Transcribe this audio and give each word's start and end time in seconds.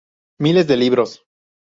Miles 0.39 0.65
de 0.65 0.77
libros"". 0.77 1.23